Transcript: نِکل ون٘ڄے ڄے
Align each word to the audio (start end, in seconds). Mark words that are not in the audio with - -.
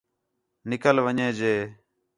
نِکل 0.69 0.97
ون٘ڄے 1.05 1.27
ڄے 1.37 1.55